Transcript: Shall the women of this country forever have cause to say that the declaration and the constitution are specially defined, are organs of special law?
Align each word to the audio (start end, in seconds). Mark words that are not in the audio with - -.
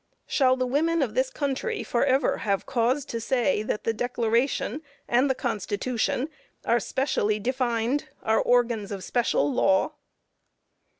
Shall 0.25 0.55
the 0.55 0.65
women 0.65 1.03
of 1.03 1.13
this 1.13 1.29
country 1.29 1.83
forever 1.83 2.37
have 2.37 2.65
cause 2.65 3.05
to 3.05 3.21
say 3.21 3.61
that 3.61 3.83
the 3.83 3.93
declaration 3.93 4.81
and 5.07 5.29
the 5.29 5.35
constitution 5.35 6.27
are 6.65 6.79
specially 6.79 7.37
defined, 7.39 8.07
are 8.23 8.41
organs 8.41 8.91
of 8.91 9.03
special 9.03 9.53
law? 9.53 9.93